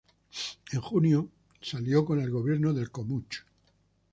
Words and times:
En 0.71 0.81
junio 0.81 1.29
se 1.61 1.77
alió 1.77 2.03
con 2.03 2.19
el 2.19 2.31
Gobierno 2.31 2.73
del 2.73 2.89
Komuch. 2.89 3.43